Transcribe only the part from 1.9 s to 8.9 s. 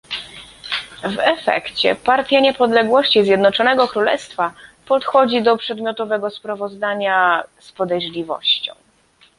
Partia Niepodległości Zjednoczonego Królestwa podchodzi do przedmiotowego sprawozdania z podejrzliwością